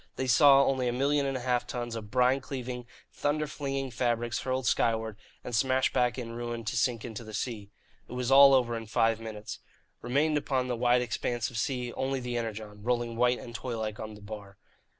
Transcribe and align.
They 0.15 0.25
saw 0.25 0.65
only 0.65 0.87
a 0.87 0.91
million 0.93 1.27
and 1.27 1.37
a 1.37 1.41
half 1.41 1.67
tons 1.67 1.95
of 1.95 2.09
brine 2.09 2.41
cleaving, 2.41 2.87
thunder 3.13 3.45
flinging 3.45 3.91
fabrics 3.91 4.39
hurled 4.39 4.65
skyward 4.65 5.15
and 5.43 5.53
smashed 5.55 5.93
back 5.93 6.17
in 6.17 6.33
ruin 6.33 6.65
to 6.65 6.75
sink 6.75 7.05
into 7.05 7.23
the 7.23 7.35
sea. 7.35 7.69
It 8.09 8.13
was 8.13 8.31
all 8.31 8.55
over 8.55 8.75
in 8.75 8.87
five 8.87 9.19
minutes. 9.19 9.59
Remained 10.01 10.37
upon 10.39 10.67
the 10.67 10.75
wide 10.75 11.03
expanse 11.03 11.51
of 11.51 11.59
sea 11.59 11.93
only 11.93 12.19
the 12.19 12.35
Energon, 12.35 12.81
rolling 12.81 13.15
white 13.15 13.37
and 13.37 13.53
toylike 13.53 13.99
on 13.99 14.15
the 14.15 14.21
bar. 14.21 14.57